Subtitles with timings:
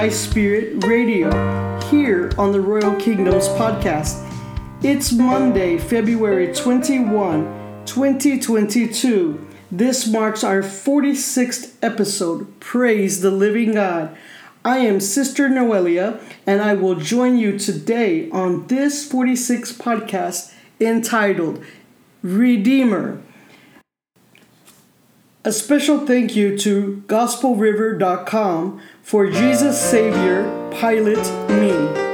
[0.00, 1.30] Thy Spirit Radio
[1.90, 4.26] here on the Royal Kingdoms podcast.
[4.82, 9.46] It's Monday, February 21, 2022.
[9.70, 12.58] This marks our 46th episode.
[12.60, 14.16] Praise the living God.
[14.64, 21.62] I am Sister Noelia, and I will join you today on this 46th podcast entitled
[22.22, 23.20] Redeemer.
[25.42, 31.16] A special thank you to GospelRiver.com for Jesus Savior Pilot
[31.48, 32.09] Me.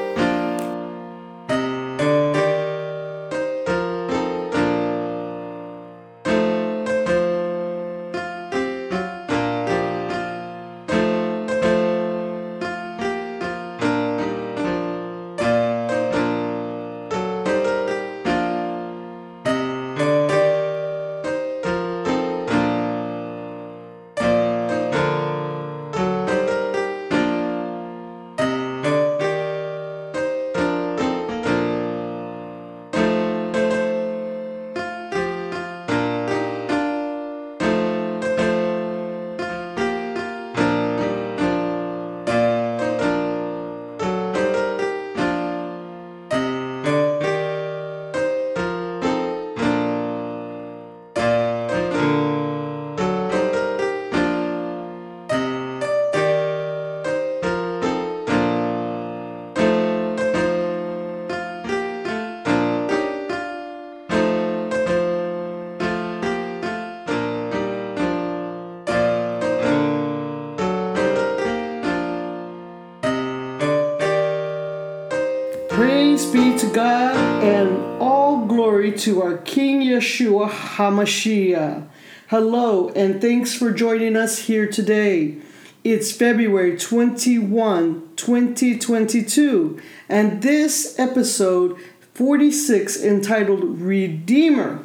[78.98, 81.86] To our King Yeshua HaMashiach.
[82.28, 85.36] Hello and thanks for joining us here today.
[85.84, 91.78] It's February 21, 2022, and this episode
[92.14, 94.82] 46 entitled Redeemer.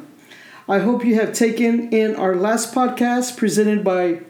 [0.68, 4.20] I hope you have taken in our last podcast presented by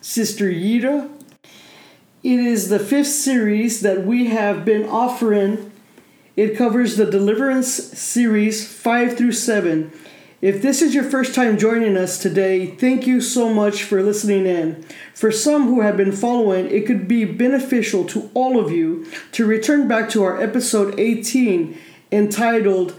[0.00, 1.10] Sister Yida.
[2.22, 5.69] It is the fifth series that we have been offering
[6.36, 9.92] it covers the Deliverance series 5 through 7.
[10.40, 14.46] If this is your first time joining us today, thank you so much for listening
[14.46, 14.82] in.
[15.14, 19.44] For some who have been following, it could be beneficial to all of you to
[19.44, 21.78] return back to our episode 18
[22.10, 22.98] entitled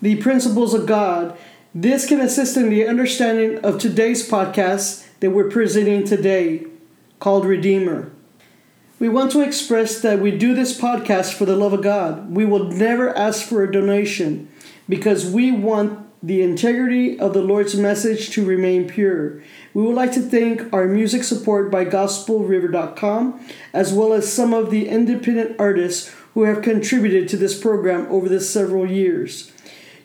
[0.00, 1.36] The Principles of God.
[1.74, 6.66] This can assist in the understanding of today's podcast that we're presenting today
[7.18, 8.12] called Redeemer.
[8.98, 12.34] We want to express that we do this podcast for the love of God.
[12.34, 14.48] We will never ask for a donation
[14.88, 19.42] because we want the integrity of the Lord's message to remain pure.
[19.74, 24.70] We would like to thank our music support by gospelriver.com as well as some of
[24.70, 29.52] the independent artists who have contributed to this program over the several years.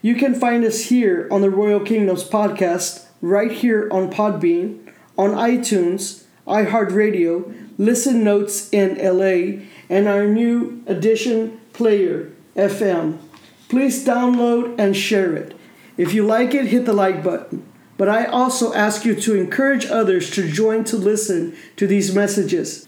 [0.01, 5.29] You can find us here on the Royal Kingdoms podcast right here on Podbean, on
[5.29, 13.17] iTunes, iHeartRadio, Listen Notes in LA, and our new edition player, FM.
[13.69, 15.57] Please download and share it.
[15.97, 17.65] If you like it, hit the like button.
[17.97, 22.87] But I also ask you to encourage others to join to listen to these messages.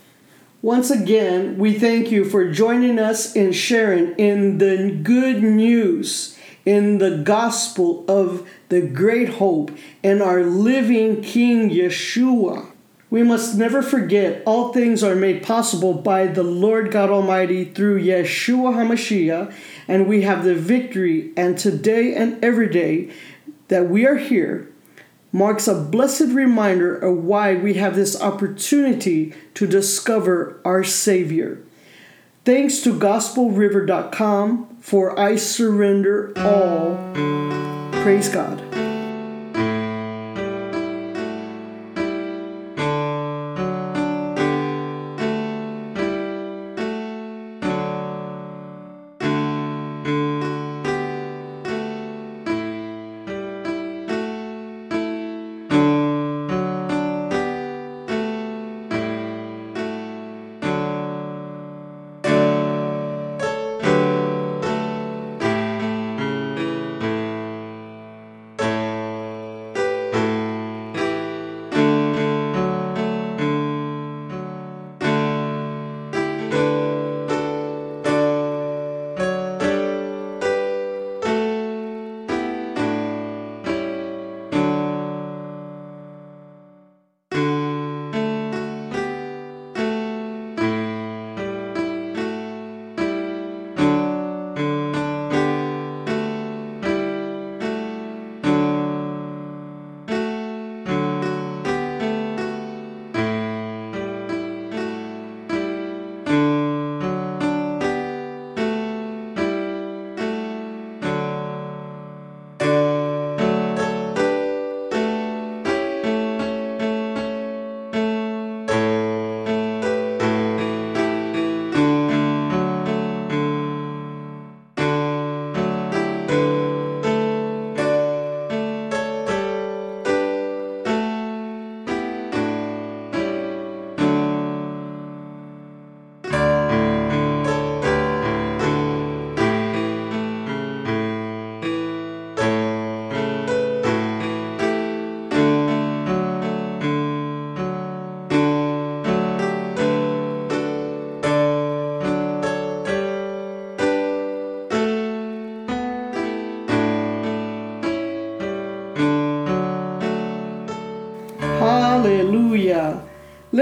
[0.62, 7.00] Once again, we thank you for joining us in sharing in the good news, in
[7.00, 9.72] the gospel of the great hope,
[10.04, 12.73] and our living King Yeshua.
[13.14, 18.02] We must never forget all things are made possible by the Lord God Almighty through
[18.02, 19.54] Yeshua HaMashiach,
[19.88, 21.32] and we have the victory.
[21.38, 23.12] And today and every day
[23.68, 24.68] that we are here
[25.32, 31.60] marks a blessed reminder of why we have this opportunity to discover our Savior.
[32.46, 36.98] Thanks to GospelRiver.com for I surrender all.
[38.02, 38.73] Praise God.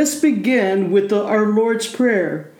[0.01, 2.51] Let's begin with the, our Lord's Prayer.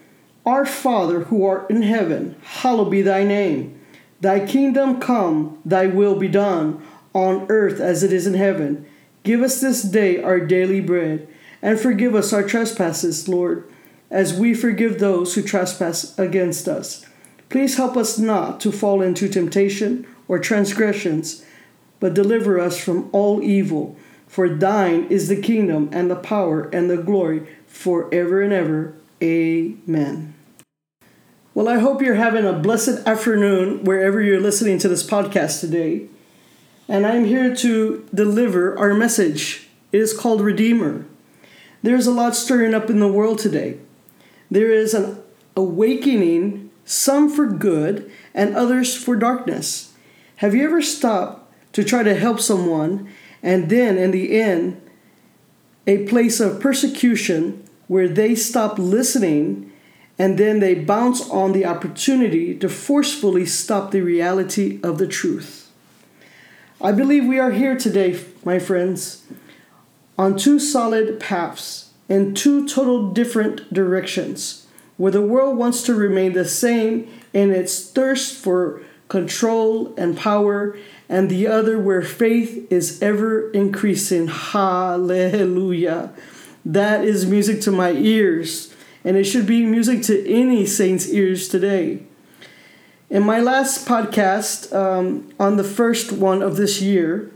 [0.45, 3.81] Our Father who art in heaven, hallowed be thy name.
[4.19, 6.85] Thy kingdom come, thy will be done,
[7.15, 8.85] on earth as it is in heaven.
[9.23, 11.27] Give us this day our daily bread,
[11.63, 13.67] and forgive us our trespasses, Lord,
[14.11, 17.07] as we forgive those who trespass against us.
[17.49, 21.43] Please help us not to fall into temptation or transgressions,
[21.99, 23.97] but deliver us from all evil.
[24.31, 28.93] For thine is the kingdom and the power and the glory forever and ever.
[29.21, 30.33] Amen.
[31.53, 36.05] Well, I hope you're having a blessed afternoon wherever you're listening to this podcast today.
[36.87, 39.67] And I'm here to deliver our message.
[39.91, 41.05] It is called Redeemer.
[41.83, 43.79] There's a lot stirring up in the world today.
[44.49, 45.21] There is an
[45.57, 49.93] awakening, some for good and others for darkness.
[50.37, 53.09] Have you ever stopped to try to help someone
[53.43, 54.81] and then in the end,
[55.87, 59.71] a place of persecution where they stop listening
[60.19, 65.71] and then they bounce on the opportunity to forcefully stop the reality of the truth.
[66.79, 69.25] I believe we are here today, my friends,
[70.17, 74.67] on two solid paths in two total different directions,
[74.97, 80.77] where the world wants to remain the same in its thirst for control and power,
[81.11, 84.29] and the other where faith is ever increasing.
[84.29, 86.13] Hallelujah.
[86.63, 88.73] That is music to my ears
[89.03, 92.03] and it should be music to any saint's ears today.
[93.09, 97.29] In my last podcast, um, on the first one of this year,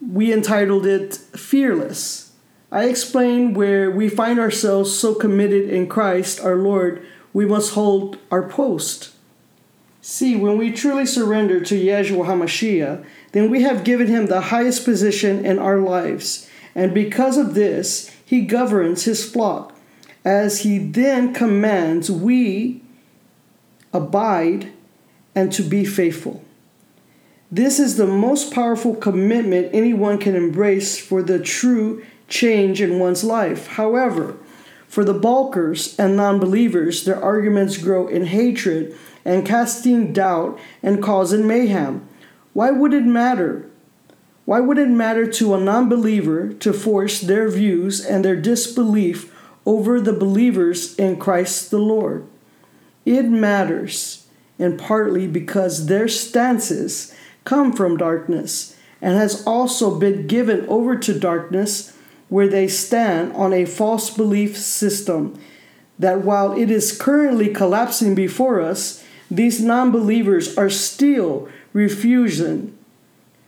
[0.00, 2.32] we entitled it Fearless.
[2.72, 7.04] I explained where we find ourselves so committed in Christ our Lord,
[7.34, 9.10] we must hold our post.
[10.06, 14.84] See, when we truly surrender to Yeshua HaMashiach, then we have given him the highest
[14.84, 16.46] position in our lives.
[16.74, 19.74] And because of this, he governs his flock
[20.22, 22.82] as he then commands we
[23.94, 24.74] abide
[25.34, 26.44] and to be faithful.
[27.50, 33.24] This is the most powerful commitment anyone can embrace for the true change in one's
[33.24, 33.68] life.
[33.68, 34.36] However,
[34.86, 38.94] for the balkers and non believers, their arguments grow in hatred
[39.24, 42.06] and casting doubt and causing mayhem.
[42.52, 43.68] Why would it matter?
[44.44, 49.34] Why would it matter to a non believer to force their views and their disbelief
[49.66, 52.26] over the believers in Christ the Lord.
[53.04, 54.26] It matters,
[54.58, 57.14] and partly because their stances
[57.44, 61.96] come from darkness and has also been given over to darkness
[62.28, 65.38] where they stand on a false belief system
[65.98, 69.03] that while it is currently collapsing before us,
[69.36, 72.76] these non believers are still refusing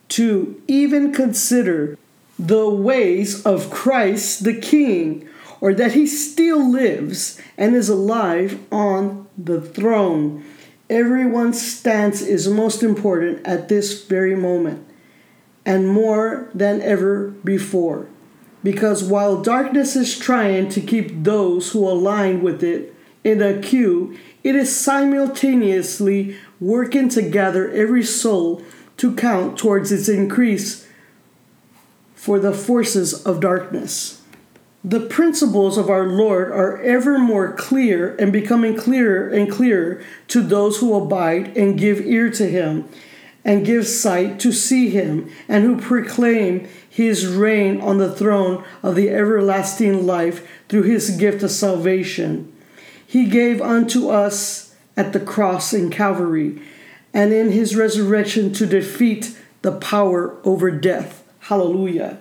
[0.08, 1.98] to even consider
[2.38, 5.28] the ways of Christ the King
[5.60, 10.44] or that he still lives and is alive on the throne.
[10.88, 14.86] Everyone's stance is most important at this very moment
[15.64, 18.06] and more than ever before.
[18.62, 24.16] Because while darkness is trying to keep those who align with it in a queue,
[24.46, 28.62] it is simultaneously working to gather every soul
[28.96, 30.86] to count towards its increase
[32.14, 34.22] for the forces of darkness.
[34.84, 40.42] The principles of our Lord are ever more clear and becoming clearer and clearer to
[40.42, 42.88] those who abide and give ear to Him,
[43.44, 48.94] and give sight to see Him, and who proclaim His reign on the throne of
[48.94, 52.52] the everlasting life through His gift of salvation.
[53.06, 56.60] He gave unto us at the cross in Calvary,
[57.14, 61.22] and in His resurrection to defeat the power over death.
[61.40, 62.18] Hallelujah.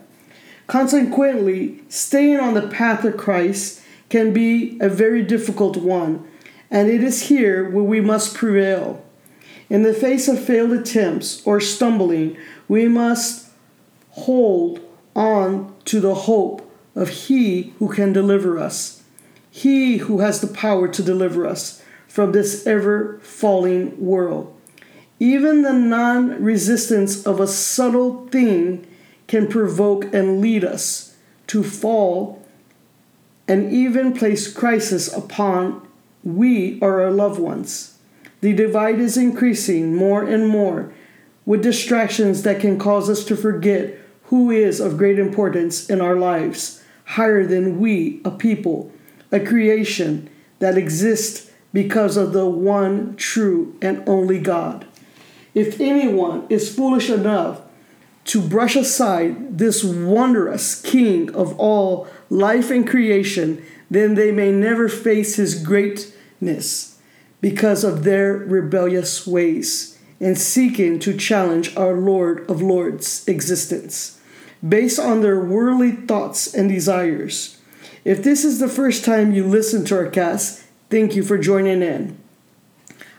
[0.67, 6.27] Consequently, staying on the path of Christ can be a very difficult one,
[6.69, 9.03] and it is here where we must prevail.
[9.69, 12.37] In the face of failed attempts or stumbling,
[12.67, 13.49] we must
[14.11, 14.79] hold
[15.15, 19.03] on to the hope of He who can deliver us,
[19.55, 24.53] He who has the power to deliver us from this ever falling world.
[25.17, 28.85] Even the non resistance of a subtle thing
[29.27, 31.15] can provoke and lead us
[31.47, 32.45] to fall
[33.47, 35.87] and even place crisis upon
[36.21, 37.97] we or our loved ones.
[38.41, 40.91] The divide is increasing more and more
[41.45, 46.17] with distractions that can cause us to forget who is of great importance in our
[46.17, 48.91] lives, higher than we, a people,
[49.31, 50.29] a creation
[50.59, 54.85] that exists because of the one true and only God.
[55.53, 57.61] If anyone is foolish enough
[58.25, 64.89] to brush aside this wondrous King of all life and creation, then they may never
[64.89, 66.99] face his greatness
[67.41, 74.19] because of their rebellious ways and seeking to challenge our Lord of Lords' existence
[74.67, 77.59] based on their worldly thoughts and desires.
[78.05, 81.81] If this is the first time you listen to our cast, thank you for joining
[81.81, 82.15] in.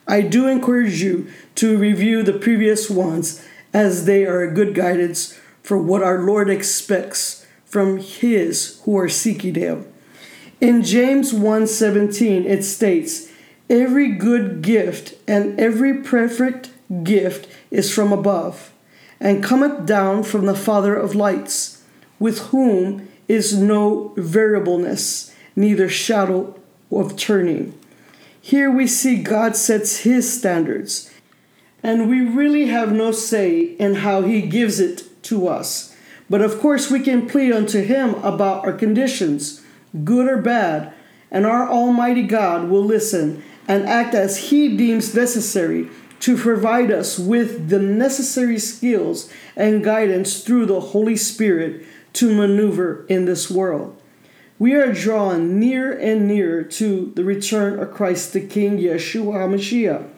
[0.07, 1.27] I do encourage you
[1.57, 6.49] to review the previous ones as they are a good guidance for what our Lord
[6.49, 9.87] expects from his who are seeking him.
[10.61, 13.27] In James 1:17 it states,
[13.69, 16.71] "Every good gift and every perfect
[17.03, 18.71] gift is from above,
[19.19, 21.79] and cometh down from the Father of lights,
[22.21, 26.55] with whom is no variableness, neither shadow
[26.91, 27.73] of turning."
[28.41, 31.11] Here we see God sets his standards,
[31.83, 35.93] and we really have no say in how he gives it to us.
[36.31, 39.63] But of course, we can plead unto him about our conditions,
[40.05, 40.93] good or bad,
[41.31, 45.89] and our Almighty God will listen and act as he deems necessary
[46.21, 51.85] to provide us with the necessary skills and guidance through the Holy Spirit
[52.17, 54.01] to maneuver in this world.
[54.59, 60.09] We are drawn near and nearer to the return of Christ the King, Yeshua HaMashiach.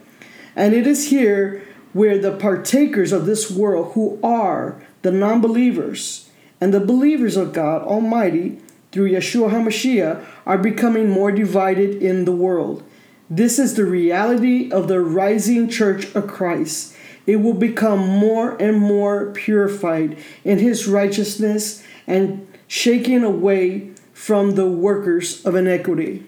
[0.54, 1.62] And it is here
[1.92, 7.52] where the partakers of this world, who are the non believers, and the believers of
[7.52, 8.60] God Almighty
[8.92, 12.84] through Yeshua HaMashiach, are becoming more divided in the world.
[13.28, 16.94] This is the reality of the rising church of Christ.
[17.28, 24.66] It will become more and more purified in his righteousness and shaken away from the
[24.66, 26.24] workers of iniquity.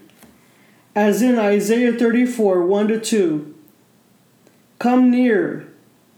[0.94, 3.54] As in Isaiah 34 1 to 2
[4.78, 5.72] Come near,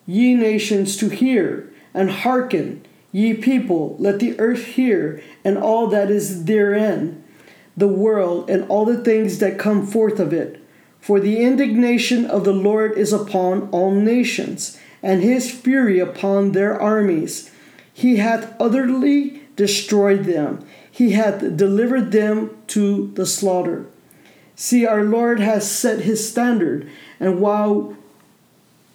[0.05, 6.11] ye nations, to hear, and hearken, ye people, let the earth hear, and all that
[6.11, 7.23] is therein,
[7.77, 10.62] the world, and all the things that come forth of it.
[11.03, 16.81] For the indignation of the Lord is upon all nations, and his fury upon their
[16.81, 17.51] armies.
[17.93, 23.87] He hath utterly destroyed them he hath delivered them to the slaughter.
[24.55, 27.97] See, our Lord has set his standard, and while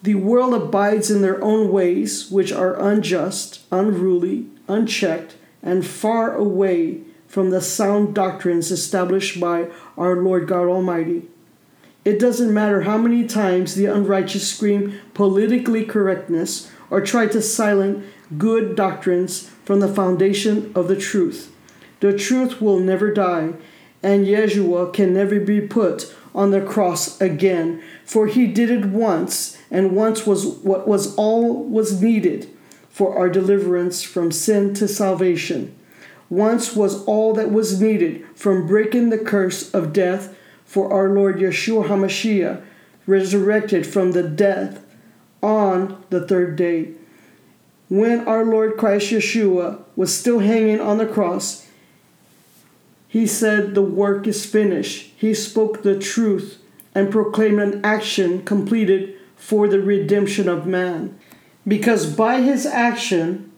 [0.03, 7.01] the world abides in their own ways, which are unjust, unruly, unchecked, and far away
[7.27, 11.23] from the sound doctrines established by our Lord God Almighty.
[12.07, 18.05] It doesn't matter how many times the unrighteous scream politically correctness or try to silence
[18.37, 21.53] good doctrines from the foundation of the truth.
[21.99, 23.55] The truth will never die,
[24.01, 29.57] and Yeshua can never be put on the cross again, for he did it once,
[29.69, 32.49] and once was what was all was needed
[32.89, 35.77] for our deliverance from sin to salvation.
[36.29, 40.33] Once was all that was needed from breaking the curse of death
[40.67, 42.61] for our Lord Yeshua HaMashiach,
[43.07, 44.85] resurrected from the death
[45.41, 46.91] on the third day.
[47.89, 51.67] When our Lord Christ Yeshua was still hanging on the cross,
[53.07, 55.13] he said, The work is finished.
[55.15, 56.61] He spoke the truth
[56.93, 61.17] and proclaimed an action completed for the redemption of man.
[61.65, 63.51] Because by his action,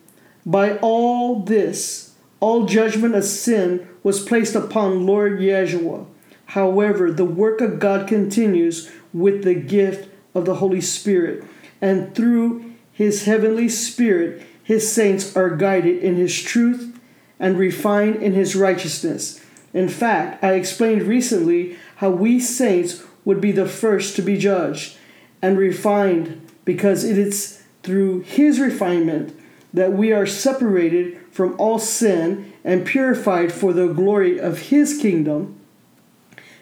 [0.45, 6.05] by all this, all judgment of sin was placed upon Lord Yeshua.
[6.49, 11.43] However, the work of God continues with the gift of the Holy Spirit,
[11.79, 16.99] and through his heavenly Spirit, his saints are guided in his truth
[17.39, 19.39] and refined in his righteousness.
[19.75, 24.97] In fact, I explained recently how we saints would be the first to be judged
[25.43, 29.39] and refined because it is through his refinement
[29.71, 35.58] that we are separated from all sin and purified for the glory of his kingdom.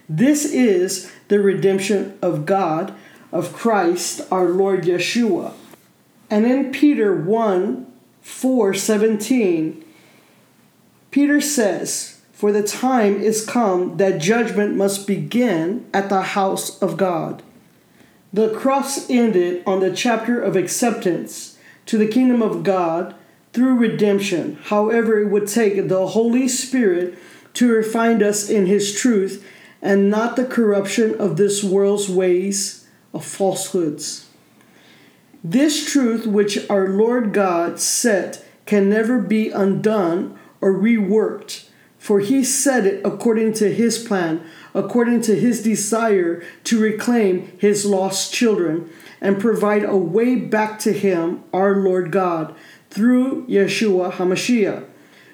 [0.10, 2.94] This is the redemption of God,
[3.32, 5.54] of Christ our Lord Yeshua.
[6.30, 7.86] And in Peter 1
[8.22, 9.86] 4 17,
[11.12, 16.98] Peter says, For the time is come that judgment must begin at the house of
[16.98, 17.42] God.
[18.32, 23.16] The cross ended on the chapter of acceptance to the kingdom of God
[23.54, 24.58] through redemption.
[24.64, 27.18] However, it would take the Holy Spirit
[27.56, 29.44] to refine us in His truth
[29.82, 34.28] and not the corruption of this world's ways of falsehoods.
[35.44, 42.44] This truth, which our Lord God set, can never be undone or reworked, for he
[42.44, 44.44] said it according to his plan,
[44.74, 48.90] according to his desire to reclaim his lost children
[49.22, 52.54] and provide a way back to him, our Lord God,
[52.90, 54.86] through Yeshua HaMashiach.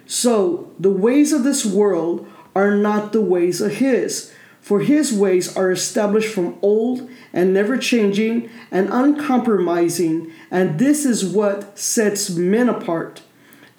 [0.06, 5.56] So the ways of this world are not the ways of his, for his ways
[5.58, 12.70] are established from old and never changing and uncompromising, and this is what sets men
[12.70, 13.22] apart.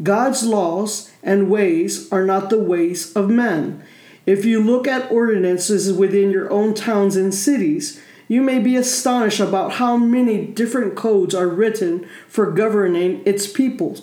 [0.02, 3.83] God's laws and ways are not the ways of men.
[4.26, 9.40] If you look at ordinances within your own towns and cities, you may be astonished
[9.40, 13.99] about how many different codes are written for governing its people.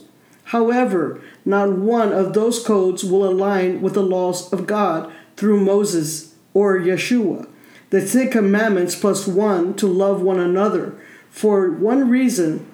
[0.52, 6.36] However, not one of those codes will align with the laws of God through Moses
[6.54, 7.48] or Yeshua.
[7.90, 10.94] The Ten Commandments plus one to love one another.
[11.30, 12.70] For one reason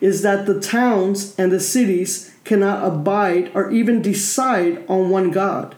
[0.00, 5.76] is that the towns and the cities cannot abide or even decide on one God.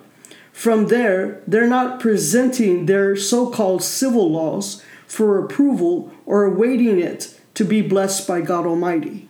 [0.53, 7.39] From there, they're not presenting their so called civil laws for approval or awaiting it
[7.53, 9.28] to be blessed by God Almighty.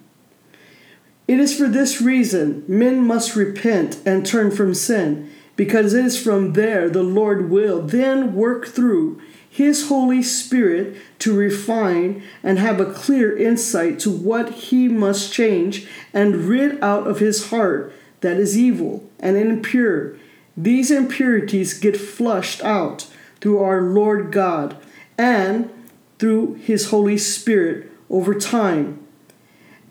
[1.28, 6.20] It is for this reason men must repent and turn from sin, because it is
[6.20, 12.80] from there the Lord will then work through His Holy Spirit to refine and have
[12.80, 18.38] a clear insight to what He must change and rid out of His heart that
[18.38, 20.16] is evil and impure
[20.58, 23.06] these impurities get flushed out
[23.40, 24.76] through our Lord God
[25.16, 25.70] and
[26.18, 29.06] through His Holy Spirit over time.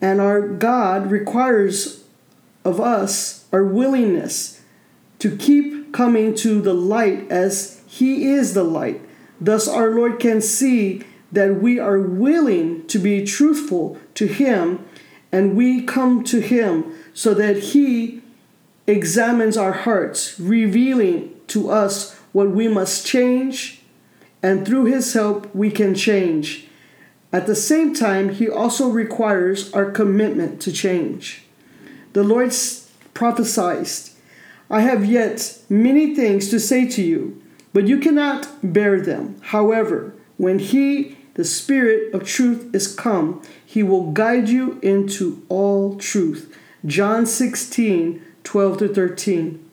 [0.01, 2.03] And our God requires
[2.63, 4.61] of us our willingness
[5.19, 9.01] to keep coming to the light as He is the light.
[9.39, 14.85] Thus, our Lord can see that we are willing to be truthful to Him
[15.31, 18.21] and we come to Him so that He
[18.85, 23.81] examines our hearts, revealing to us what we must change,
[24.41, 26.66] and through His help, we can change.
[27.37, 31.43] At the same time, He also requires our commitment to change.
[32.13, 32.51] The Lord
[33.13, 33.87] prophesied,
[34.71, 37.39] I have yet many things to say to you,
[37.73, 39.39] but you cannot bear them.
[39.53, 45.95] However, when He, the Spirit of truth, is come, He will guide you into all
[45.95, 46.57] truth.
[46.87, 49.63] John 16, 12 to 13.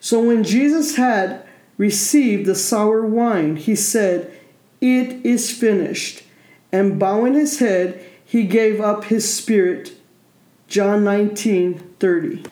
[0.00, 1.46] So when Jesus had
[1.78, 4.38] received the sour wine, he said,
[4.82, 6.24] It is finished.
[6.72, 9.92] And bowing his head, he gave up his spirit.
[10.68, 12.44] John 19 30.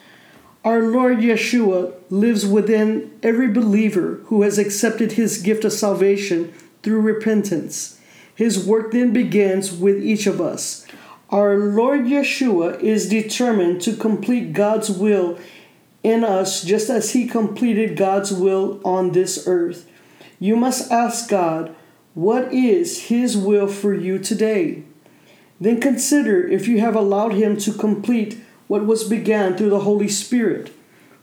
[0.64, 6.52] Our Lord Yeshua lives within every believer who has accepted his gift of salvation
[6.82, 8.00] through repentance.
[8.34, 10.86] His work then begins with each of us.
[11.30, 15.38] Our Lord Yeshua is determined to complete God's will
[16.02, 19.90] in us just as He completed God's will on this earth.
[20.38, 21.74] You must ask God,
[22.18, 24.82] what is His will for you today?
[25.60, 30.08] Then consider if you have allowed Him to complete what was began through the Holy
[30.08, 30.72] Spirit.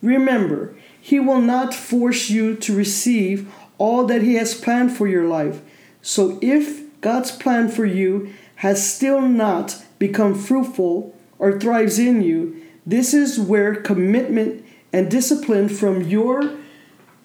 [0.01, 5.25] Remember, He will not force you to receive all that He has planned for your
[5.25, 5.59] life.
[6.01, 12.63] So if God's plan for you has still not become fruitful or thrives in you,
[12.85, 16.55] this is where commitment and discipline from your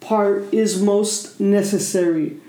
[0.00, 2.40] part is most necessary.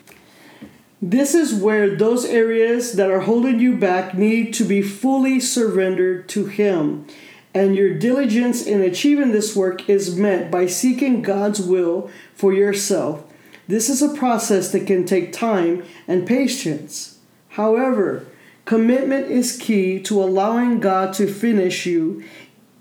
[1.02, 6.30] This is where those areas that are holding you back need to be fully surrendered
[6.30, 7.08] to Him.
[7.54, 13.24] And your diligence in achieving this work is met by seeking God's will for yourself.
[13.68, 17.18] This is a process that can take time and patience.
[17.50, 18.26] However,
[18.66, 22.24] Commitment is key to allowing God to finish you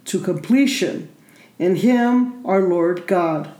[0.05, 1.09] to completion
[1.59, 3.53] in Him, our Lord God.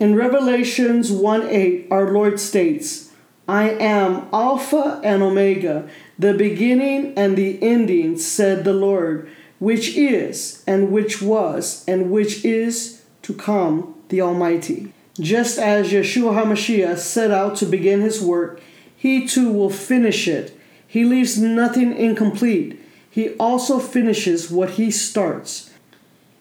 [0.00, 3.11] In Revelations 1 8, our Lord states,
[3.48, 9.28] I am Alpha and Omega, the beginning and the ending, said the Lord,
[9.58, 14.92] which is, and which was, and which is to come, the Almighty.
[15.20, 18.60] Just as Yeshua HaMashiach set out to begin his work,
[18.96, 20.56] he too will finish it
[20.92, 22.78] he leaves nothing incomplete.
[23.08, 25.70] He also finishes what he starts.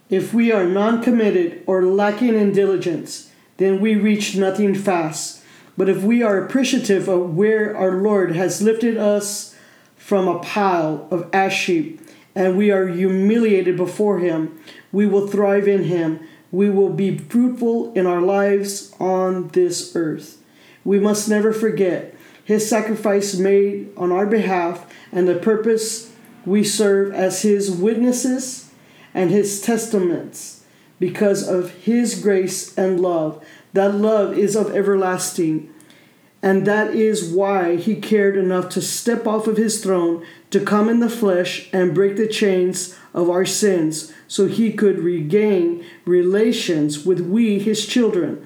[0.09, 5.40] If we are non committed or lacking in diligence, then we reach nothing fast.
[5.77, 9.55] But if we are appreciative of where our Lord has lifted us
[9.95, 12.01] from a pile of ash heap,
[12.35, 14.59] and we are humiliated before Him,
[14.91, 16.19] we will thrive in Him.
[16.51, 20.41] We will be fruitful in our lives on this earth.
[20.83, 26.11] We must never forget his sacrifice made on our behalf and the purpose
[26.45, 28.71] we serve as his witnesses
[29.13, 30.65] and his testaments
[30.99, 33.43] because of his grace and love.
[33.73, 35.73] That love is of everlasting.
[36.43, 40.89] And that is why he cared enough to step off of his throne to come
[40.89, 47.05] in the flesh and break the chains of our sins so he could regain relations
[47.05, 48.45] with we, his children.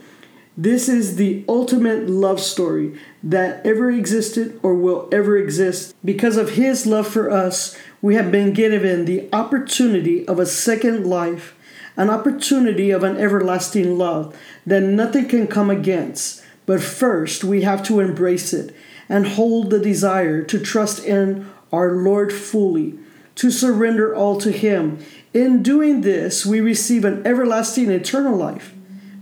[0.58, 5.94] This is the ultimate love story that ever existed or will ever exist.
[6.04, 11.06] Because of his love for us, we have been given the opportunity of a second
[11.06, 11.55] life,
[11.98, 16.44] an opportunity of an everlasting love that nothing can come against.
[16.66, 18.76] But first, we have to embrace it
[19.08, 22.98] and hold the desire to trust in our Lord fully,
[23.36, 25.00] to surrender all to Him.
[25.34, 28.74] In doing this, we receive an everlasting eternal life,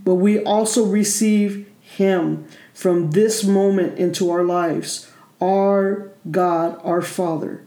[0.03, 5.11] but we also receive Him from this moment into our lives.
[5.41, 7.63] Our God, our Father,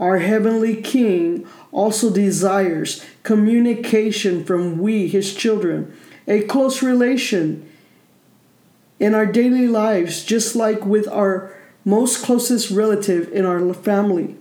[0.00, 5.94] our Heavenly King also desires communication from we, His children,
[6.26, 7.70] a close relation
[8.98, 14.36] in our daily lives, just like with our most closest relative in our family.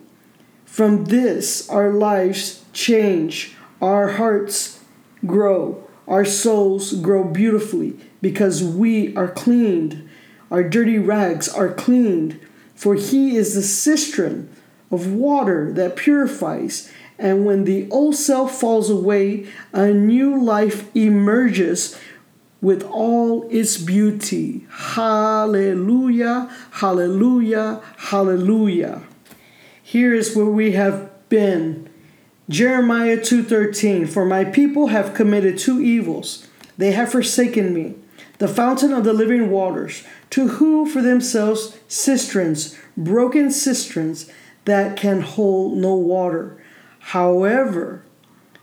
[0.65, 4.80] From this, our lives change, our hearts
[5.26, 10.10] grow, our souls grow beautifully because we are cleaned.
[10.50, 12.39] Our dirty rags are cleaned,
[12.76, 14.50] for He is the cistern
[14.91, 16.91] of water that purifies.
[17.17, 21.99] And when the old self falls away, a new life emerges
[22.62, 24.65] with all its beauty.
[24.69, 29.02] Hallelujah, hallelujah, hallelujah.
[29.82, 31.89] Here is where we have been.
[32.49, 36.47] Jeremiah 2:13 For my people have committed two evils.
[36.78, 37.95] They have forsaken me,
[38.39, 44.30] the fountain of the living waters, to who for themselves cisterns, broken cisterns
[44.70, 46.58] that can hold no water.
[47.00, 48.04] However,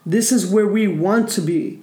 [0.05, 1.83] this is where we want to be.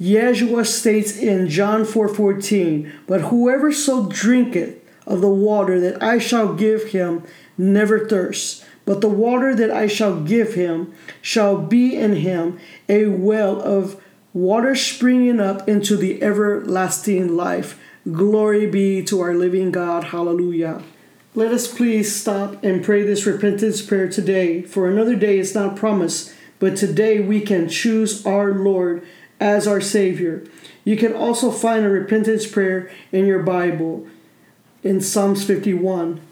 [0.00, 6.54] Yeshua states in John 4:14, "But whoever so drinketh of the water that I shall
[6.54, 7.22] give him
[7.56, 13.06] never thirsts, but the water that I shall give him shall be in him a
[13.06, 13.96] well of
[14.32, 17.76] water springing up into the everlasting life."
[18.10, 20.04] Glory be to our living God.
[20.04, 20.82] Hallelujah.
[21.34, 25.76] Let us please stop and pray this repentance prayer today, for another day is not
[25.76, 29.06] promised, but today we can choose our Lord
[29.38, 30.44] as our Savior.
[30.84, 34.06] You can also find a repentance prayer in your Bible
[34.82, 36.22] in Psalms 51.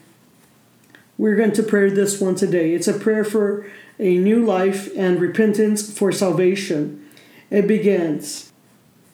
[1.19, 2.73] We're going to pray this one today.
[2.73, 7.07] It's a prayer for a new life and repentance for salvation.
[7.51, 8.51] It begins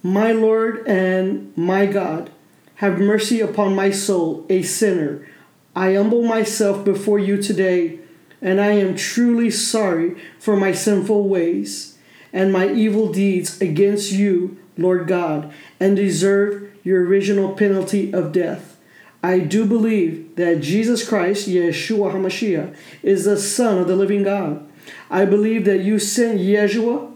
[0.00, 2.30] My Lord and my God,
[2.76, 5.26] have mercy upon my soul, a sinner.
[5.74, 7.98] I humble myself before you today,
[8.42, 11.96] and I am truly sorry for my sinful ways
[12.32, 18.78] and my evil deeds against you, Lord God, and deserve your original penalty of death.
[19.22, 24.66] I do believe that Jesus Christ, Yeshua HaMashiach, is the Son of the living God.
[25.11, 27.12] I believe that you sent Yeshua,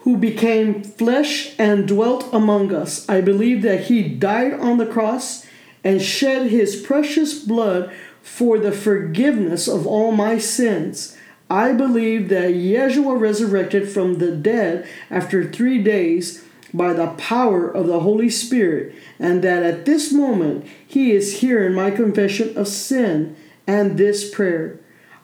[0.00, 3.08] who became flesh and dwelt among us.
[3.08, 5.45] I believe that he died on the cross
[5.86, 11.16] and shed his precious blood for the forgiveness of all my sins.
[11.48, 16.44] I believe that Yeshua resurrected from the dead after three days
[16.74, 21.64] by the power of the Holy Spirit, and that at this moment he is here
[21.64, 24.80] in my confession of sin and this prayer.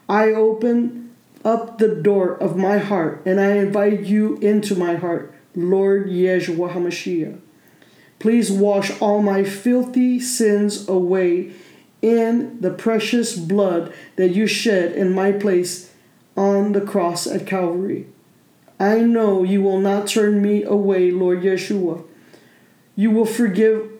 [0.07, 5.33] I open up the door of my heart and I invite you into my heart,
[5.55, 7.41] Lord Yeshua HaMashiach.
[8.23, 11.51] Please wash all my filthy sins away
[12.01, 15.91] in the precious blood that you shed in my place
[16.37, 18.07] on the cross at Calvary.
[18.79, 22.05] I know you will not turn me away, Lord Yeshua.
[22.95, 23.91] You will forgive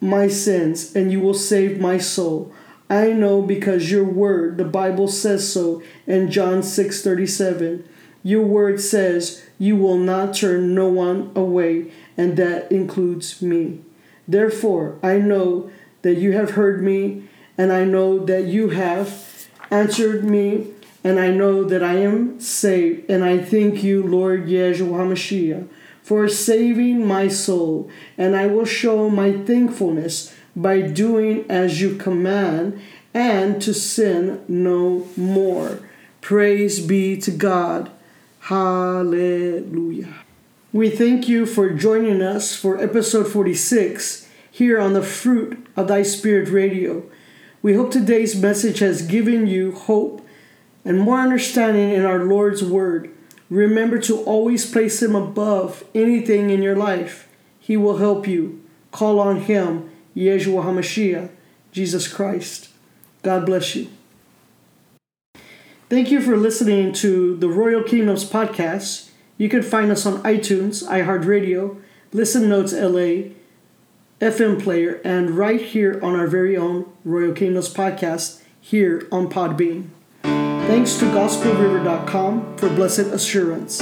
[0.00, 2.50] my sins and you will save my soul.
[2.88, 7.86] I know because your word, the Bible says so in John 6 37.
[8.22, 13.80] Your word says you will not turn no one away, and that includes me.
[14.28, 15.70] Therefore, I know
[16.02, 20.68] that you have heard me, and I know that you have answered me
[21.06, 23.08] and I know that I am saved.
[23.08, 25.68] And I thank you, Lord Yeshua HaMashiach,
[26.02, 27.88] for saving my soul.
[28.18, 32.80] And I will show my thankfulness by doing as you command
[33.14, 35.78] and to sin no more.
[36.20, 37.90] Praise be to God.
[38.46, 40.14] Hallelujah.
[40.72, 46.04] We thank you for joining us for episode 46 here on the Fruit of Thy
[46.04, 47.02] Spirit Radio.
[47.60, 50.24] We hope today's message has given you hope
[50.84, 53.10] and more understanding in our Lord's Word.
[53.50, 57.26] Remember to always place Him above anything in your life.
[57.58, 58.62] He will help you.
[58.92, 61.30] Call on Him, Yeshua HaMashiach,
[61.72, 62.68] Jesus Christ.
[63.24, 63.88] God bless you.
[65.88, 69.10] Thank you for listening to the Royal Kingdoms podcast.
[69.38, 71.80] You can find us on iTunes, iHeartRadio,
[72.12, 73.30] Listen Notes LA,
[74.20, 79.90] FM Player, and right here on our very own Royal Kingdoms podcast here on Podbean.
[80.22, 83.80] Thanks to GospelRiver.com for blessed assurance.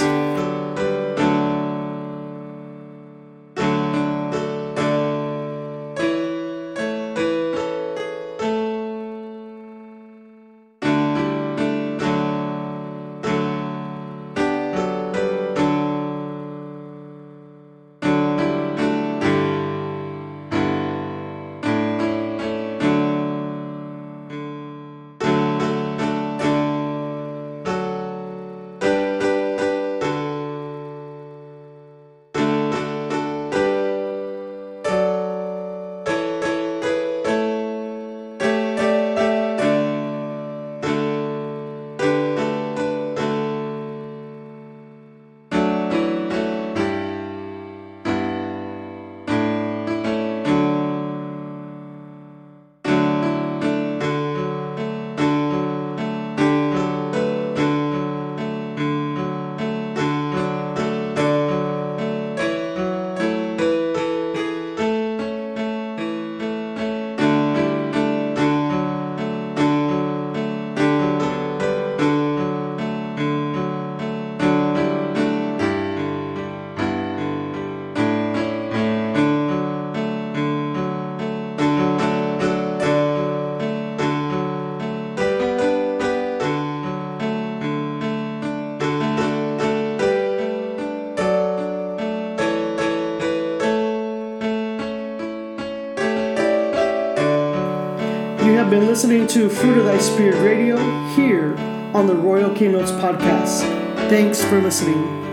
[99.34, 100.76] To Fruit of Thy Spirit Radio
[101.16, 101.56] here
[101.92, 103.62] on the Royal Kingdoms Podcast.
[104.08, 105.23] Thanks for listening.